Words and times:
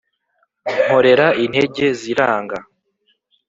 nkorera 0.83 1.27
intege 1.43 1.85
ziranga 1.99 2.57